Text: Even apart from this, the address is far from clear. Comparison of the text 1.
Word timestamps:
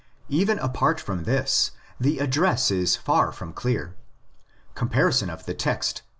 Even 0.29 0.57
apart 0.57 0.99
from 0.99 1.25
this, 1.25 1.73
the 1.99 2.17
address 2.17 2.71
is 2.71 2.95
far 2.95 3.31
from 3.31 3.53
clear. 3.53 3.93
Comparison 4.73 5.29
of 5.29 5.45
the 5.45 5.53
text 5.53 6.01
1. 6.03 6.03